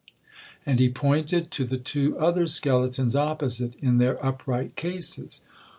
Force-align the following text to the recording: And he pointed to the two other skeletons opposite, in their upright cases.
And 0.65 0.79
he 0.79 0.89
pointed 0.89 1.51
to 1.51 1.63
the 1.63 1.77
two 1.77 2.17
other 2.17 2.47
skeletons 2.47 3.15
opposite, 3.15 3.75
in 3.75 3.99
their 3.99 4.17
upright 4.25 4.75
cases. 4.75 5.41